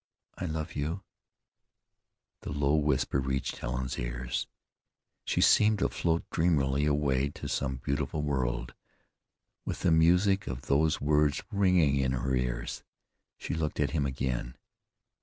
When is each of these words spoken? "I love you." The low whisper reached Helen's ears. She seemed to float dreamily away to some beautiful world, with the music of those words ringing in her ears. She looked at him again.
"I 0.35 0.45
love 0.45 0.73
you." 0.73 1.03
The 2.41 2.51
low 2.51 2.73
whisper 2.75 3.19
reached 3.19 3.57
Helen's 3.57 3.99
ears. 3.99 4.47
She 5.25 5.41
seemed 5.41 5.77
to 5.77 5.89
float 5.89 6.27
dreamily 6.31 6.85
away 6.87 7.29
to 7.29 7.47
some 7.47 7.75
beautiful 7.85 8.23
world, 8.23 8.73
with 9.63 9.81
the 9.81 9.91
music 9.91 10.47
of 10.47 10.63
those 10.63 11.01
words 11.01 11.43
ringing 11.51 11.97
in 11.97 12.13
her 12.13 12.33
ears. 12.35 12.83
She 13.37 13.53
looked 13.53 13.79
at 13.79 13.91
him 13.91 14.07
again. 14.07 14.57